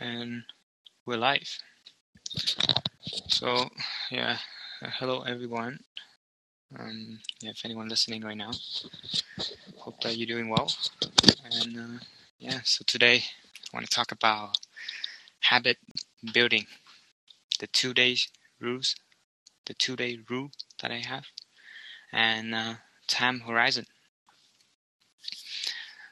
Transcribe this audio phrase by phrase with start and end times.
[0.00, 0.44] and
[1.04, 1.58] we're live.
[3.28, 3.68] So,
[4.10, 4.38] yeah,
[4.80, 5.80] hello everyone.
[6.78, 8.52] Um, yeah, if anyone listening right now,
[9.78, 10.72] hope that you're doing well.
[11.52, 12.04] And uh,
[12.38, 13.24] yeah, so today
[13.72, 14.56] I want to talk about
[15.40, 15.76] habit
[16.32, 16.66] building,
[17.58, 18.96] the two days rules,
[19.66, 21.26] the two day rule that I have,
[22.10, 22.74] and uh,
[23.06, 23.84] time horizon.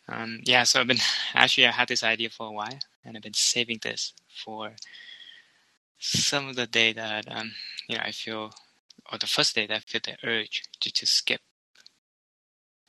[0.09, 0.99] Um, yeah, so I've been
[1.35, 4.73] actually I had this idea for a while, and I've been saving this for
[5.99, 7.53] some of the day that um,
[7.89, 8.53] you know I feel,
[9.11, 11.41] or the first day that I feel the urge to to skip,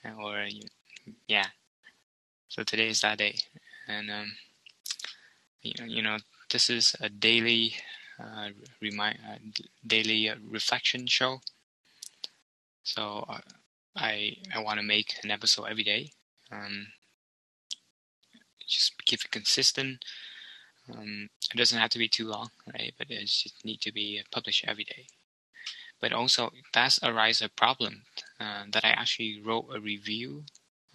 [0.03, 0.47] or
[1.27, 1.47] yeah.
[2.47, 3.37] So today is that day,
[3.87, 4.33] and um,
[5.61, 6.17] you know, you know
[6.51, 7.75] this is a daily
[8.19, 8.49] uh,
[8.81, 9.37] remind uh,
[9.85, 11.41] daily reflection show.
[12.83, 13.39] So uh,
[13.95, 16.11] I I want to make an episode every day.
[16.51, 16.87] Um,
[18.69, 20.05] just keep it consistent.
[20.91, 22.93] Um, it doesn't have to be too long, right?
[22.97, 25.07] But it just need to be published every day.
[25.99, 28.03] But also, that's arise a problem
[28.39, 30.45] uh, that I actually wrote a review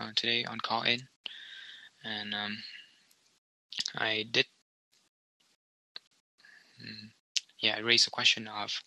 [0.01, 1.09] uh, today on Callin,
[2.03, 2.59] and um,
[3.95, 4.47] I did,
[6.81, 7.13] um,
[7.61, 8.83] yeah, I raised a question of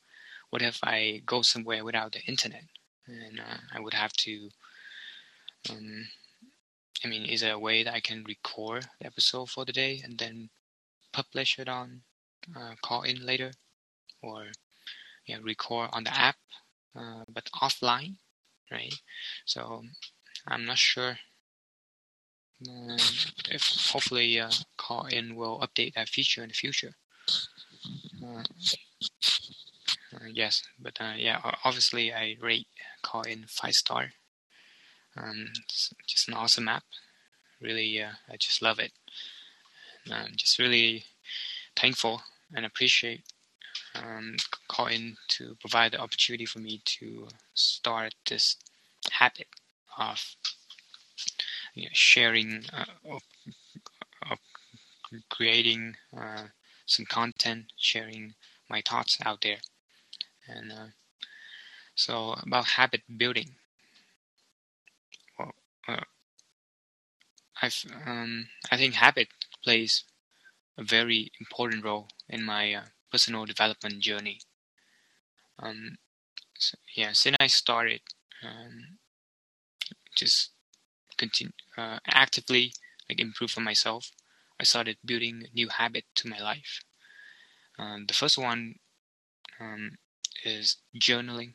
[0.49, 2.63] what if I go somewhere without the internet,
[3.05, 4.49] and uh, I would have to
[5.69, 6.07] um,
[7.07, 10.01] I mean, is there a way that I can record the episode for the day
[10.03, 10.49] and then
[11.13, 12.01] publish it on
[12.53, 13.53] uh, Callin later,
[14.21, 14.47] or
[15.25, 16.35] yeah, record on the app,
[16.93, 18.15] uh, but offline,
[18.69, 18.93] right?
[19.45, 19.83] So
[20.45, 21.17] I'm not sure
[22.67, 22.97] um,
[23.51, 23.63] if
[23.93, 26.91] hopefully uh, Callin will update that feature in the future.
[28.21, 28.43] Uh,
[30.13, 32.67] uh, yes, but uh, yeah, obviously I rate
[33.01, 34.09] Callin five star.
[35.17, 36.83] Um, it's just an awesome app.
[37.61, 38.91] Really, uh, I just love it.
[40.11, 41.05] I'm just really
[41.75, 42.21] thankful
[42.55, 43.23] and appreciate
[43.95, 44.35] um,
[44.69, 48.57] Callin to provide the opportunity for me to start this
[49.11, 49.47] habit
[49.97, 50.35] of
[51.73, 53.21] you know, sharing, uh, of,
[54.29, 54.37] of
[55.29, 56.43] creating uh,
[56.85, 58.33] some content, sharing
[58.69, 59.59] my thoughts out there.
[60.47, 60.87] And uh,
[61.95, 63.55] so about habit building.
[67.61, 69.27] I've um, I think habit
[69.63, 70.03] plays
[70.77, 74.41] a very important role in my uh, personal development journey.
[75.59, 75.97] Um,
[76.57, 78.01] so, yeah, since I started
[78.43, 78.99] um,
[80.15, 80.51] just
[81.17, 82.73] continue uh, actively
[83.09, 84.11] like improve for myself,
[84.59, 86.81] I started building a new habit to my life.
[87.79, 88.75] Um, the first one
[89.59, 89.97] um,
[90.43, 91.53] is journaling.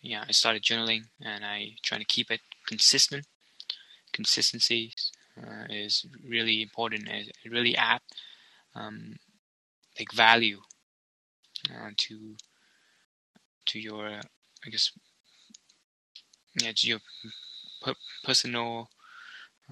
[0.00, 3.26] Yeah, I started journaling and I try to keep it consistent.
[4.12, 4.92] Consistency
[5.36, 7.08] uh, is really important.
[7.08, 8.00] It really add
[8.74, 9.16] um,
[9.98, 10.60] like value
[11.70, 12.36] uh, to
[13.66, 14.06] to your
[14.66, 14.92] I guess
[16.62, 17.00] yeah to your
[17.82, 18.88] per- personal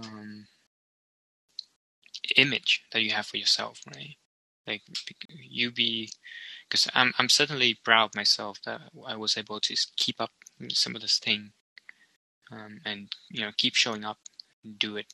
[0.03, 0.47] um,
[2.37, 4.17] image that you have for yourself, right?
[4.67, 4.83] Like
[5.29, 6.11] you be
[6.69, 10.33] because I'm I'm certainly proud of myself that I was able to keep up
[10.73, 11.53] some of this thing
[12.51, 14.19] um, and you know keep showing up
[14.79, 15.13] do it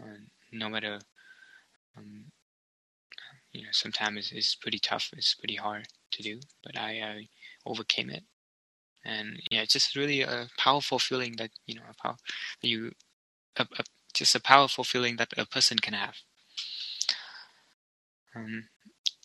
[0.00, 0.18] uh,
[0.52, 0.98] no matter
[1.96, 2.24] um,
[3.52, 7.28] you know sometimes it's, it's, pretty tough it's pretty hard to do but I, I
[7.64, 8.24] overcame it.
[9.04, 11.82] And yeah it's just really a powerful feeling that you know
[12.60, 12.92] you
[13.56, 16.16] a, a, just a powerful feeling that a person can have.
[18.34, 18.68] Um,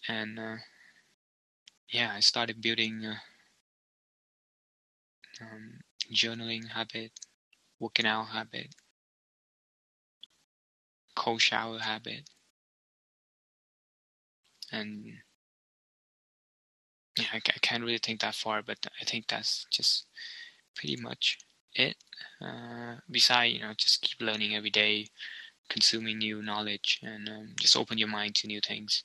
[0.08, 0.56] and uh,
[1.92, 3.16] yeah I started building uh,
[5.42, 5.80] um,
[6.14, 7.12] journaling habit
[7.82, 8.76] working out habit,
[11.16, 12.30] cold shower habit,
[14.72, 15.06] and
[17.18, 20.06] yeah, I, I can't really think that far, but I think that's just
[20.76, 21.40] pretty much
[21.76, 21.96] it.
[22.42, 25.08] Uh, besides, you know, just keep learning every day,
[25.70, 29.04] consuming new knowledge, and um, just open your mind to new things.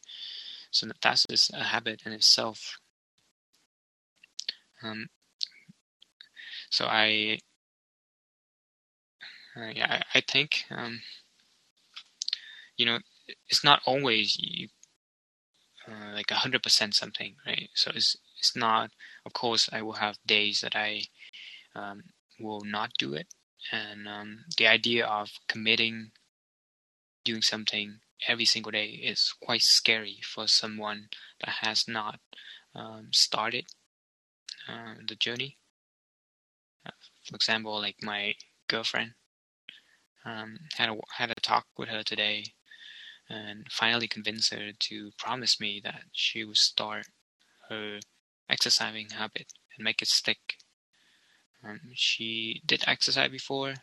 [0.70, 2.78] So that's just a habit in itself.
[4.82, 5.08] Um,
[6.70, 7.38] so I
[9.74, 11.00] yeah, I, I think um,
[12.76, 12.98] you know
[13.48, 14.68] it's not always you
[15.88, 17.70] uh, like hundred percent something, right?
[17.74, 18.90] So it's it's not.
[19.24, 21.02] Of course, I will have days that I
[21.74, 22.04] um,
[22.38, 23.28] will not do it,
[23.72, 26.12] and um, the idea of committing
[27.24, 31.08] doing something every single day is quite scary for someone
[31.40, 32.20] that has not
[32.74, 33.66] um, started
[34.68, 35.58] uh, the journey.
[36.86, 36.92] Uh,
[37.28, 38.34] for example, like my
[38.68, 39.12] girlfriend,
[40.26, 42.44] um, had a had a talk with her today,
[43.30, 47.06] and finally convinced her to promise me that she would start
[47.70, 48.00] her
[48.50, 50.58] exercising habit and make it stick.
[51.64, 53.74] Um, she did exercise before,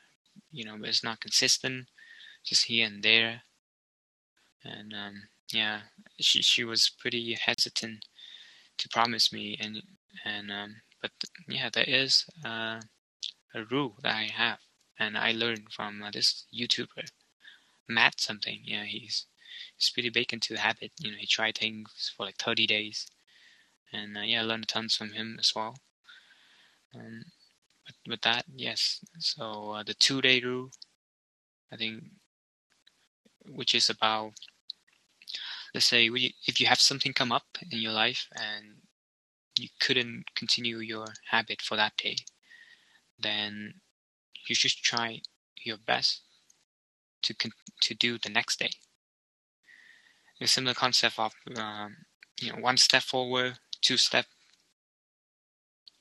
[0.51, 1.87] you know, but it's not consistent,
[2.45, 3.43] just here and there.
[4.63, 5.81] And um, yeah,
[6.19, 8.05] she she was pretty hesitant
[8.77, 9.81] to promise me, and
[10.25, 11.11] and um, but
[11.47, 12.79] yeah, there is uh,
[13.55, 14.59] a rule that I have,
[14.99, 17.09] and I learned from uh, this YouTuber,
[17.87, 18.61] Matt something.
[18.63, 19.25] Yeah, he's
[19.77, 20.91] he's pretty big into habit.
[20.99, 23.07] You know, he tried things for like 30 days,
[23.91, 25.77] and uh, yeah, I learned tons from him as well.
[26.95, 27.25] Um,
[27.85, 28.99] but with that, yes.
[29.19, 30.69] So uh, the two-day rule,
[31.71, 32.03] I think,
[33.45, 34.33] which is about,
[35.73, 36.09] let's say,
[36.47, 38.75] if you have something come up in your life and
[39.57, 42.15] you couldn't continue your habit for that day,
[43.19, 43.75] then
[44.49, 45.21] you should try
[45.63, 46.21] your best
[47.23, 47.33] to
[47.81, 48.71] to do the next day.
[50.41, 51.97] A similar concept of um,
[52.39, 54.25] you know one step forward, two step,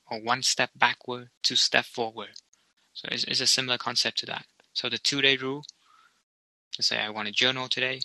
[0.09, 2.31] or one step backward, two step forward.
[2.93, 4.45] So it's, it's a similar concept to that.
[4.73, 5.63] So the two day rule.
[6.77, 8.01] Let's say I want to journal today,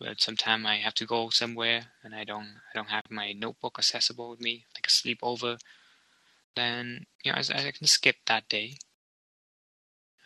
[0.00, 3.76] but sometime I have to go somewhere and I don't I don't have my notebook
[3.78, 5.58] accessible with me, like a sleepover.
[6.56, 8.78] Then you know I, I can skip that day.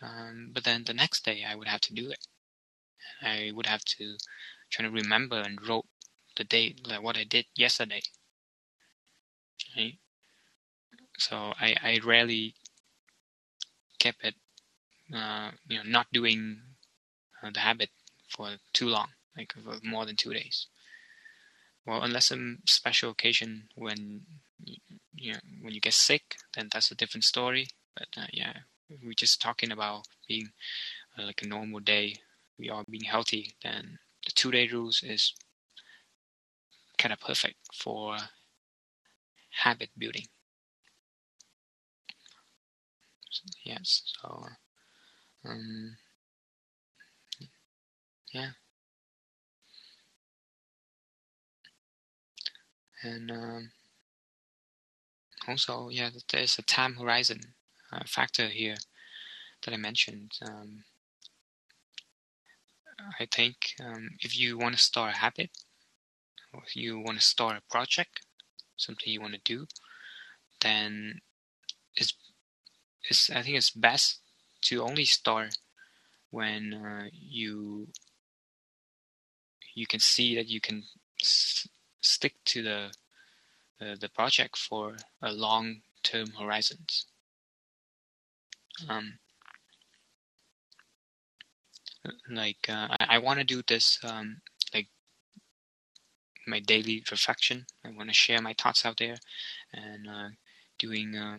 [0.03, 2.27] Um, but then the next day I would have to do it.
[3.21, 4.17] I would have to
[4.69, 5.85] try to remember and wrote
[6.35, 8.01] the date like what I did yesterday.
[9.77, 9.97] Right?
[11.17, 12.55] So I, I rarely
[13.99, 14.35] kept it,
[15.15, 16.61] uh, you know, not doing
[17.41, 17.89] uh, the habit
[18.27, 20.67] for too long, like for more than two days.
[21.85, 24.21] Well, unless some special occasion when
[25.15, 27.67] you know, when you get sick, then that's a different story.
[27.95, 28.53] But uh, yeah,
[29.03, 30.49] we're just talking about being
[31.17, 32.17] uh, like a normal day.
[32.59, 33.55] We are being healthy.
[33.63, 35.33] Then the two day rules is
[36.97, 38.17] kind of perfect for
[39.63, 40.27] habit building.
[43.63, 44.45] Yes, so
[45.45, 45.97] um,
[48.33, 48.51] yeah.
[53.03, 53.71] And um,
[55.47, 57.55] also, yeah, there's a time horizon
[57.93, 58.75] uh, factor here
[59.63, 60.31] that I mentioned.
[60.45, 60.83] Um,
[63.19, 65.51] I think um, if you want to start a habit,
[66.53, 68.21] or if you want to start a project,
[68.77, 69.67] something you want to do,
[70.61, 71.21] then
[71.95, 72.13] it's,
[73.03, 74.19] it's I think it's best
[74.63, 75.57] to only start
[76.31, 77.87] when uh, you
[79.75, 80.83] you can see that you can
[81.21, 81.67] s-
[82.01, 82.91] stick to the
[83.81, 87.07] uh, the project for a long term horizons.
[88.89, 89.19] Um,
[92.29, 94.41] like uh, I, I want to do this um,
[94.73, 94.87] like
[96.47, 97.65] my daily reflection.
[97.85, 99.17] I want to share my thoughts out there,
[99.73, 100.29] and uh,
[100.77, 101.37] doing uh,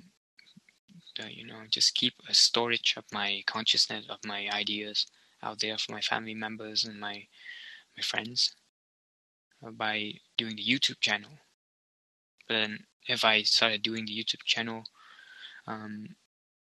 [1.16, 5.06] the, you know just keep a storage of my consciousness of my ideas
[5.42, 7.26] out there for my family members and my
[7.96, 8.54] my friends
[9.64, 11.30] uh, by doing the YouTube channel.
[12.48, 14.84] But then if I started doing the YouTube channel,
[15.66, 16.16] um,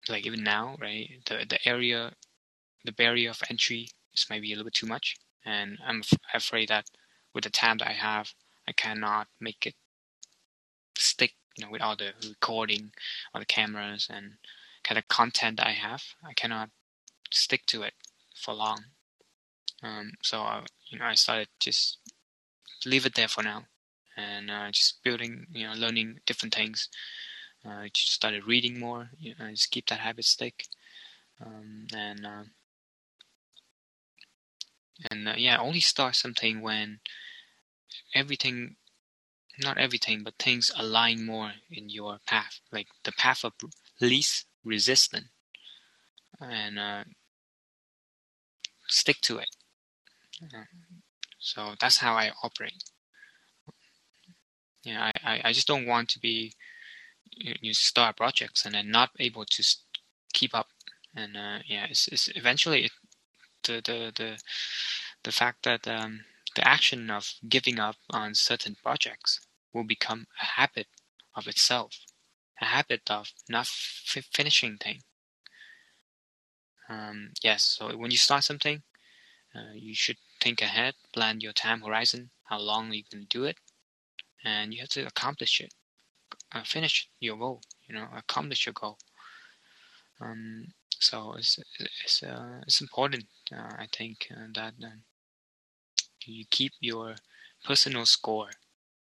[0.08, 2.12] like even now, right, the the area,
[2.84, 6.68] the barrier of entry is maybe a little bit too much, and I'm f- afraid
[6.68, 6.86] that
[7.34, 8.34] with the time that I have,
[8.68, 9.74] I cannot make it
[10.96, 12.92] stick, you know, with all the recording,
[13.34, 14.34] all the cameras, and
[14.84, 16.02] kind of content I have.
[16.24, 16.70] I cannot
[17.30, 17.94] stick to it
[18.34, 18.84] for long.
[19.82, 21.98] Um, so I, you know, I started just
[22.84, 23.64] leave it there for now,
[24.16, 26.88] and uh, just building, you know, learning different things.
[27.64, 29.10] Uh, just started reading more.
[29.18, 30.66] You know, just keep that habit stick,
[31.40, 32.42] um, and uh,
[35.10, 37.00] and uh, yeah, only start something when
[38.14, 38.76] everything,
[39.58, 43.52] not everything, but things align more in your path, like the path of
[44.00, 45.28] least resistance,
[46.40, 47.04] and uh,
[48.88, 49.54] stick to it.
[50.42, 50.64] Uh,
[51.38, 52.84] so that's how I operate.
[54.84, 56.54] Yeah, I, I just don't want to be
[57.36, 59.64] you start projects and then not able to
[60.32, 60.68] keep up.
[61.14, 62.92] And uh, yeah, it's, it's eventually it,
[63.64, 64.38] the the the
[65.24, 66.24] the fact that um,
[66.56, 69.40] the action of giving up on certain projects
[69.72, 70.88] will become a habit
[71.34, 72.00] of itself,
[72.60, 75.02] a habit of not f- finishing thing.
[76.88, 78.82] Um, yes, so when you start something,
[79.54, 83.58] uh, you should think ahead, plan your time horizon, how long you can do it,
[84.44, 85.74] and you have to accomplish it,
[86.54, 87.62] uh, finish your goal.
[87.86, 88.98] You know, accomplish your goal.
[90.20, 91.58] Um, so it's
[92.04, 93.26] it's uh, it's important.
[93.52, 95.02] Uh, I think uh, that um,
[96.24, 97.16] you keep your
[97.64, 98.50] personal score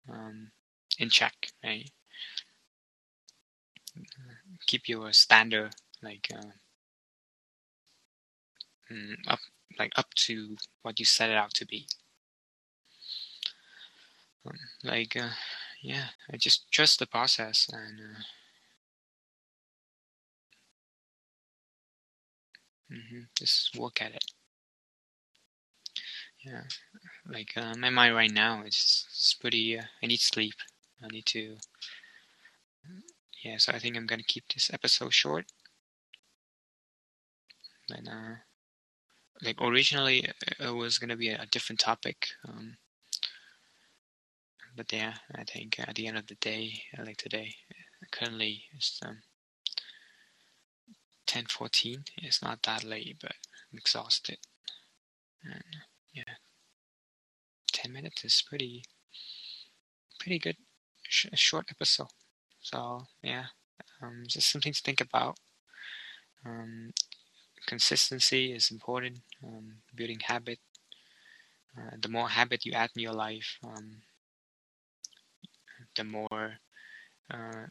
[0.09, 0.51] um,
[0.99, 1.91] in check, right?
[4.67, 6.51] Keep your standard like uh,
[8.91, 9.39] mm, up
[9.79, 11.87] like up to what you set it out to be.
[14.47, 15.31] Um, like uh,
[15.85, 18.01] yeah, I just trust the process and.
[18.01, 18.23] Uh,
[22.91, 24.25] mm-hmm, just work at it.
[26.45, 26.63] Yeah,
[27.27, 29.79] like uh, my mind right now is it's pretty.
[29.79, 30.55] Uh, I need sleep.
[31.03, 31.57] I need to.
[33.45, 35.47] Yeah, so I think I'm gonna keep this episode short.
[37.89, 38.37] But uh,
[39.43, 42.29] like originally it was gonna be a different topic.
[42.49, 42.79] Um,
[44.77, 47.55] but yeah, I think at the end of the day, like today,
[48.11, 49.23] currently it's um,
[51.27, 52.05] 10:14.
[52.19, 53.33] It's not that late, but
[53.73, 54.39] I'm exhausted.
[55.45, 55.63] And
[56.13, 56.35] yeah,
[57.73, 58.85] 10 minutes is pretty
[60.19, 60.57] pretty good
[61.09, 62.13] sh- short episode.
[62.61, 63.47] So yeah,
[64.03, 65.39] um, just something to think about.
[66.47, 66.93] Um,
[67.67, 69.19] consistency is important.
[69.43, 70.59] Um, building habit.
[71.77, 74.03] Uh, the more habit you add in your life, um,
[75.97, 76.59] the more
[77.31, 77.67] uh,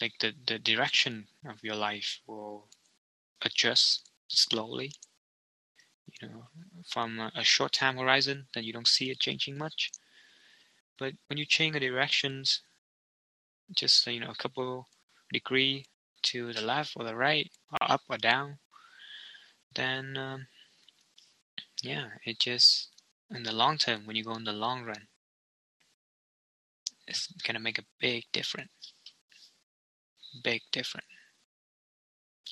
[0.00, 2.68] like the, the direction of your life will
[3.42, 4.92] adjust slowly
[6.20, 6.44] you know
[6.88, 9.90] from a short time horizon then you don't see it changing much.
[10.98, 12.62] But when you change the directions
[13.74, 14.88] just you know a couple
[15.32, 15.86] degree
[16.22, 18.58] to the left or the right or up or down
[19.74, 20.46] then um,
[21.82, 22.88] yeah it just
[23.30, 25.06] in the long term when you go in the long run
[27.10, 28.94] it's gonna make a big difference
[30.42, 31.06] big difference.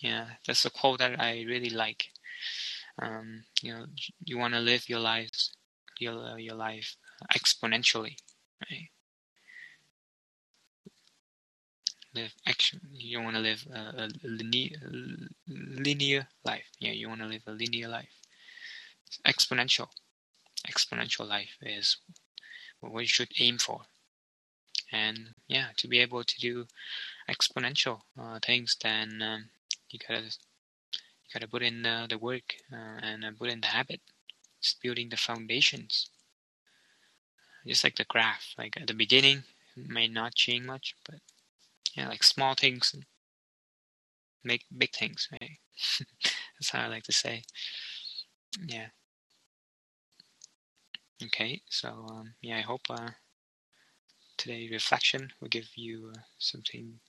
[0.00, 2.08] Yeah, that's a quote that I really like.
[3.00, 3.86] Um, you know,
[4.24, 5.30] you want to live your life,
[5.98, 6.96] your your life
[7.34, 8.16] exponentially,
[8.62, 8.90] right?
[12.14, 12.80] Live action.
[12.92, 14.76] You want to live a, a linear,
[15.46, 16.70] linear life.
[16.78, 18.14] Yeah, you want to live a linear life.
[19.06, 19.88] It's exponential.
[20.66, 21.98] Exponential life is
[22.80, 23.82] what you should aim for.
[24.92, 26.66] And yeah, to be able to do
[27.28, 29.48] exponential uh, things, then um,
[29.90, 33.66] you gotta you gotta put in uh, the work uh, and uh, put in the
[33.68, 34.00] habit.
[34.60, 36.08] It's building the foundations.
[37.66, 39.44] Just like the graph, like at the beginning,
[39.76, 41.20] it may not change much, but
[41.94, 42.94] yeah, like small things
[44.44, 45.28] make big things.
[45.30, 45.58] Right?
[46.58, 47.42] That's how I like to say.
[48.66, 48.86] Yeah.
[51.22, 53.10] Okay, so um, yeah, I hope uh,
[54.38, 57.00] today reflection will give you uh, something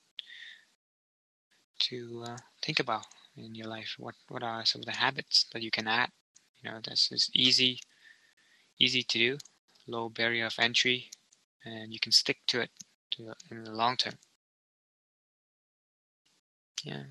[1.80, 3.06] to uh, think about
[3.36, 3.94] in your life.
[3.98, 6.10] What what are some of the habits that you can add?
[6.62, 7.80] You know, this is easy,
[8.78, 9.38] easy to do,
[9.86, 11.10] low barrier of entry,
[11.64, 12.70] and you can stick to it
[13.12, 14.18] to, in the long term.
[16.84, 17.04] Yeah.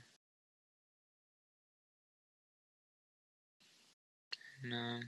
[4.63, 4.99] And, uh,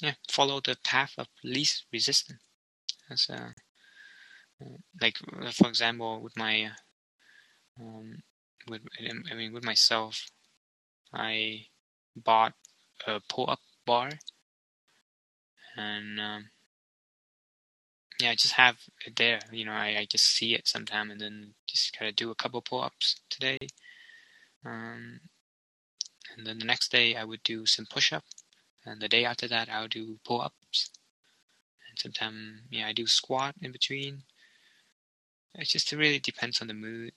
[0.00, 2.40] yeah, follow the path of least resistance.
[3.10, 3.50] As uh,
[5.00, 5.18] like
[5.52, 6.70] for example, with my
[7.80, 8.22] um,
[8.68, 8.82] with
[9.30, 10.30] I mean with myself,
[11.12, 11.66] I
[12.14, 12.54] bought
[13.06, 14.10] a pull-up bar,
[15.76, 16.50] and um,
[18.20, 19.40] yeah, I just have it there.
[19.52, 22.34] You know, I, I just see it sometime, and then just kind of do a
[22.34, 23.58] couple pull-ups today.
[24.64, 25.20] Um,
[26.36, 28.24] and then the next day I would do some push-up,
[28.86, 30.90] and the day after that I'll do pull-ups,
[31.88, 34.22] and sometimes yeah I do squat in between.
[35.54, 37.12] It just really depends on the mood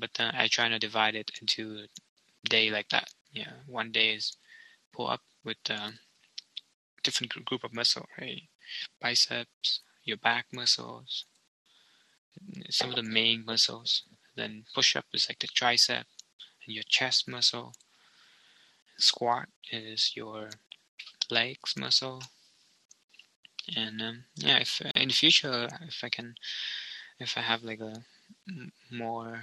[0.00, 3.08] but then I try to divide it into a day like that.
[3.32, 4.36] Yeah, one day is
[4.92, 5.92] pull up with uh,
[7.02, 8.42] different group of muscle, right?
[9.00, 11.24] Biceps, your back muscles,
[12.70, 14.02] some of the main muscles.
[14.34, 16.04] Then push up is like the tricep
[16.66, 17.74] and your chest muscle.
[18.98, 20.50] Squat is your
[21.30, 22.22] legs muscle.
[23.76, 26.34] And um, yeah, if in the future, if I can,
[27.18, 28.02] if I have like a
[28.90, 29.42] more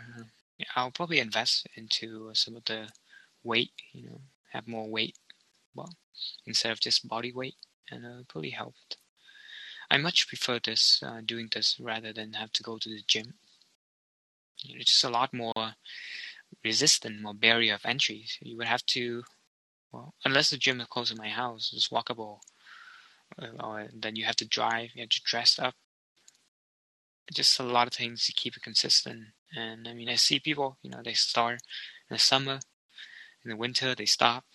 [0.75, 2.89] I'll probably invest into some of the
[3.43, 5.17] weight, you know, have more weight,
[5.73, 5.93] well,
[6.45, 7.55] instead of just body weight,
[7.89, 8.97] and uh, probably helped.
[9.89, 13.35] I much prefer this, uh, doing this rather than have to go to the gym.
[14.63, 15.75] It's just a lot more
[16.63, 18.25] resistant, more barrier of entry.
[18.27, 19.23] So you would have to,
[19.91, 22.39] well, unless the gym is close to my house, it's walkable,
[23.41, 25.75] uh, or then you have to drive, you have to dress up.
[27.31, 30.77] Just a lot of things to keep it consistent and I mean, I see people,
[30.81, 31.53] you know, they start
[32.09, 32.59] in the summer,
[33.43, 34.45] in the winter, they stop.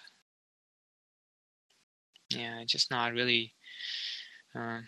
[2.30, 3.54] yeah, it's just not really
[4.54, 4.80] uh,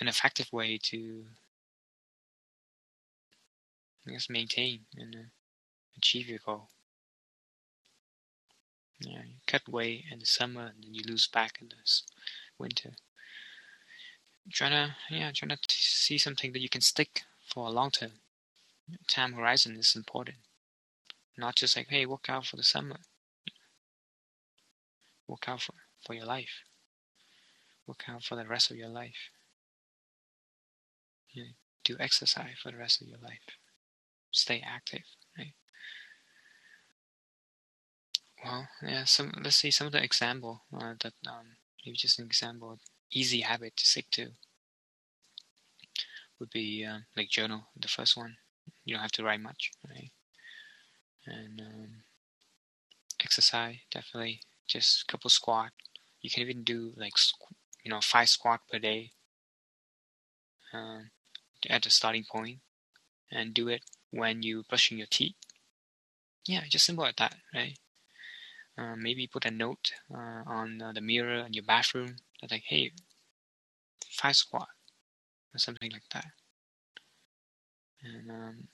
[0.00, 1.24] an effective way to
[4.06, 5.28] I guess maintain and uh,
[5.96, 6.68] achieve your goal.
[9.00, 11.76] Yeah, you cut weight in the summer and then you lose back in the
[12.58, 12.92] winter.
[14.52, 18.12] Trying to yeah, trying to see something that you can stick for a long term.
[19.08, 20.38] Time horizon is important.
[21.36, 22.98] Not just like, hey, work out for the summer.
[25.26, 25.72] Work out for,
[26.06, 26.62] for your life.
[27.86, 29.30] Work out for the rest of your life.
[31.32, 33.58] Yeah, do exercise for the rest of your life
[34.34, 35.02] stay active,
[35.38, 35.54] right?
[38.44, 39.04] Well, yeah.
[39.06, 42.78] Some let's see some of the example uh, that um, maybe just an example
[43.10, 44.34] easy habit to stick to
[46.38, 47.68] would be uh, like journal.
[47.76, 48.36] The first one,
[48.84, 50.10] you don't have to write much, right?
[51.26, 52.04] And um,
[53.24, 55.72] exercise definitely just a couple squat.
[56.20, 57.14] You can even do like
[57.82, 59.12] you know five squat per day
[60.72, 61.10] um,
[61.70, 62.60] at the starting point,
[63.30, 65.36] and do it when you brushing your teeth.
[66.46, 67.78] Yeah, just simple like that, right?
[68.76, 72.64] Uh, maybe put a note uh, on uh, the mirror in your bathroom that like,
[72.66, 72.90] hey,
[74.10, 74.68] five squat
[75.54, 76.26] or something like that.
[78.02, 78.68] And um,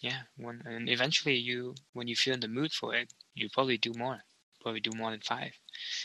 [0.00, 3.76] yeah, when and eventually you, when you feel in the mood for it, you probably
[3.76, 4.20] do more,
[4.60, 5.52] probably do more than five,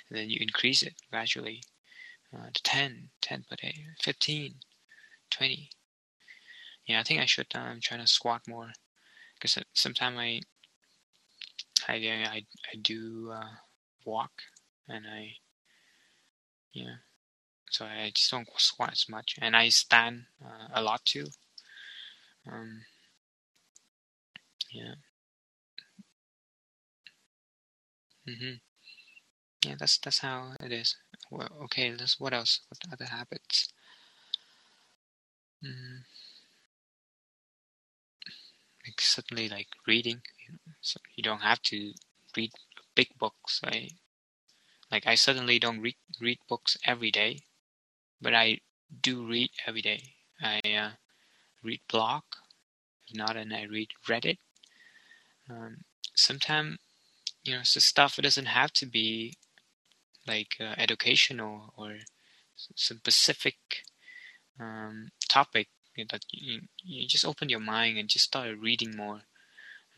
[0.09, 1.61] and then you increase it gradually
[2.35, 4.55] uh, to 10, 10 per day, 15,
[5.29, 5.69] 20,
[6.85, 8.71] yeah, I think I should um, trying to squat more
[9.33, 10.41] because sometimes I,
[11.87, 13.55] I, I, I do uh,
[14.05, 14.31] walk
[14.87, 15.33] and I,
[16.73, 16.97] yeah,
[17.71, 21.27] so I just don't squat as much and I stand uh, a lot too.
[22.51, 22.85] Um,
[24.71, 24.95] yeah.
[28.27, 28.59] Mhm.
[29.65, 30.95] Yeah, that's that's how it is.
[31.29, 32.17] Well, okay, let's.
[32.21, 32.61] What else?
[32.69, 33.74] What other habits?
[35.63, 36.25] Mm
[38.85, 41.93] like suddenly like reading you, know, so you don't have to
[42.37, 42.51] read
[42.95, 43.93] big books right?
[44.91, 47.39] Like i certainly don't read read books every day
[48.21, 48.59] but i
[49.01, 50.01] do read every day.
[50.41, 50.91] I uh,
[51.63, 52.24] read blog
[53.07, 54.37] if not and i read reddit.
[55.50, 55.77] Um,
[56.15, 56.77] sometimes
[57.43, 59.35] you know so stuff it doesn't have to be
[60.27, 61.98] like uh, educational or
[62.55, 63.55] some specific
[64.59, 65.67] um, topic
[66.10, 69.22] that you, you just open your mind and just start reading more,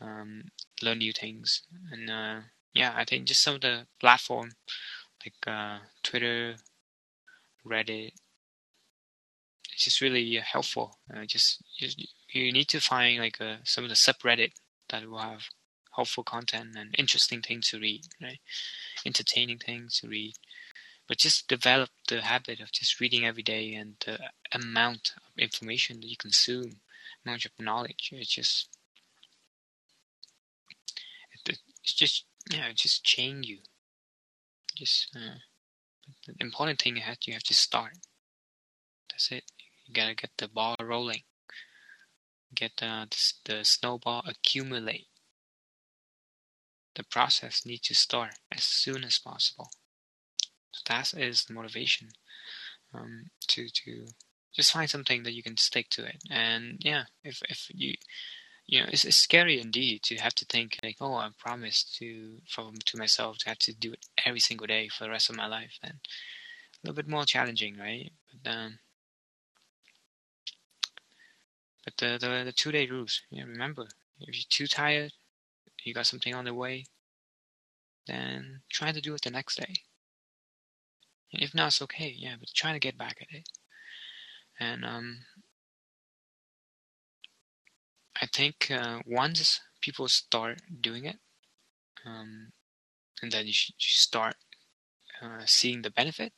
[0.00, 0.44] um,
[0.82, 2.40] learn new things, and uh,
[2.74, 4.52] yeah, I think just some of the platform
[5.24, 6.56] like uh, Twitter,
[7.66, 8.12] Reddit,
[9.72, 10.98] it's just really helpful.
[11.12, 12.00] Uh, just, just
[12.32, 14.52] you need to find like uh, some of the subreddit
[14.90, 15.42] that will have
[15.94, 18.38] helpful content and interesting things to read, right?
[19.04, 20.34] Entertaining things to read
[21.08, 24.18] but just develop the habit of just reading every day and the
[24.52, 26.80] amount of information that you consume,
[27.24, 28.10] amount of knowledge.
[28.12, 28.68] It's just,
[31.46, 33.58] it's just, yeah, it just change you.
[34.76, 35.38] Just, uh,
[36.26, 37.94] the important thing is you have to start.
[39.10, 39.44] That's it.
[39.86, 41.22] You gotta get the ball rolling.
[42.54, 43.08] Get the,
[43.44, 45.06] the snowball accumulate.
[46.94, 49.70] The process needs to start as soon as possible.
[50.72, 52.08] So that is the motivation
[52.94, 54.06] um, to to
[54.54, 56.22] just find something that you can stick to it.
[56.30, 57.94] And yeah, if if you
[58.66, 62.40] you know, it's, it's scary indeed to have to think like, oh, I promised to
[62.46, 65.36] from to myself to have to do it every single day for the rest of
[65.36, 65.78] my life.
[65.82, 68.12] Then a little bit more challenging, right?
[68.44, 68.78] But um,
[71.84, 73.22] but the the, the two day rules.
[73.30, 73.86] Yeah, remember,
[74.20, 75.12] if you're too tired,
[75.82, 76.84] you got something on the way,
[78.06, 79.74] then try to do it the next day.
[81.32, 82.14] If not, it's okay.
[82.16, 83.48] Yeah, but try to get back at it.
[84.58, 85.18] And um,
[88.20, 91.18] I think uh, once people start doing it,
[92.04, 92.52] um,
[93.22, 94.36] and then you, you start
[95.22, 96.32] uh, seeing the benefit,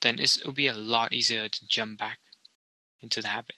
[0.00, 2.18] then it'll be a lot easier to jump back
[3.00, 3.56] into the habit.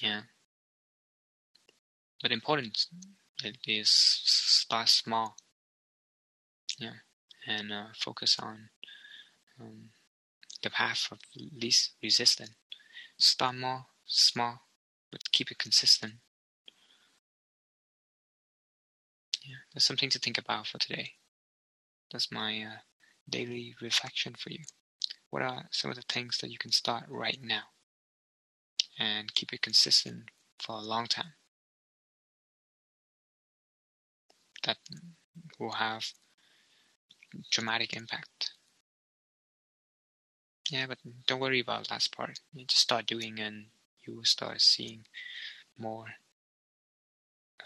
[0.00, 0.22] Yeah.
[2.22, 2.86] But important
[3.44, 5.36] it is start small
[6.78, 6.98] yeah,
[7.46, 8.70] and uh, focus on
[9.60, 9.90] um,
[10.62, 12.54] the path of least resistance.
[13.18, 14.62] Start more small,
[15.10, 16.14] but keep it consistent.
[19.44, 21.14] Yeah, that's something to think about for today.
[22.12, 22.78] That's my uh,
[23.28, 24.64] daily reflection for you.
[25.30, 27.64] What are some of the things that you can start right now
[28.98, 31.34] and keep it consistent for a long time?
[34.62, 34.78] That
[35.58, 36.12] will have
[37.50, 38.52] dramatic impact.
[40.70, 42.40] Yeah, but don't worry about last part.
[42.54, 43.70] You just start doing, and
[44.06, 45.06] you will start seeing
[45.78, 46.16] more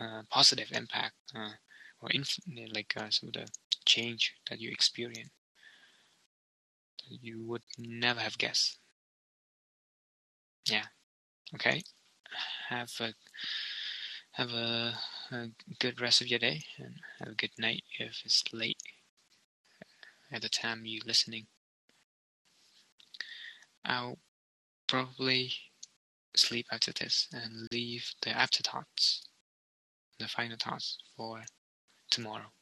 [0.00, 1.52] uh, positive impact uh,
[2.00, 2.38] or inf-
[2.74, 3.48] like uh, some of the
[3.86, 5.30] change that you experience
[7.08, 8.78] that you would never have guessed.
[10.68, 10.86] Yeah.
[11.54, 11.82] Okay.
[12.68, 13.14] Have a
[14.32, 14.94] have a,
[15.30, 18.80] a good rest of your day and have a good night if it's late
[20.32, 21.46] at the time you're listening.
[23.84, 24.18] I'll
[24.88, 25.52] probably
[26.36, 29.22] sleep after this and leave the afterthoughts,
[30.18, 31.42] the final thoughts for
[32.10, 32.52] tomorrow.